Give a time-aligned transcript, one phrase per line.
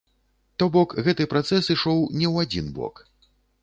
[0.63, 3.09] То бок гэты працэс ішоў не ў адзін бок.